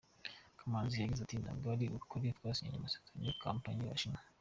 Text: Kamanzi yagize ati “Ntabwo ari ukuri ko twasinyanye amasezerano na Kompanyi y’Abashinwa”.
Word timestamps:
Kamanzi 0.59 0.95
yagize 0.97 1.21
ati 1.23 1.35
“Ntabwo 1.43 1.65
ari 1.75 1.85
ukuri 1.97 2.25
ko 2.29 2.35
twasinyanye 2.37 2.77
amasezerano 2.79 3.21
na 3.27 3.37
Kompanyi 3.43 3.79
y’Abashinwa”. 3.83 4.19